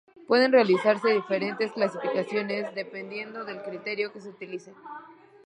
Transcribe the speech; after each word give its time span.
Pueden 0.27 0.51
realizarse 0.51 1.09
diferentes 1.09 1.73
clasificaciones, 1.73 2.73
dependiendo 2.73 3.45
del 3.45 3.61
criterio 3.61 4.11
que 4.11 4.19
se 4.19 4.29
utilice. 4.29 4.73